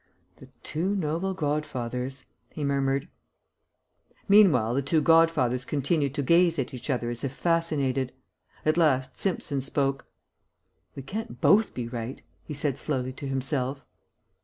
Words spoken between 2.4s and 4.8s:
he murmured. Meanwhile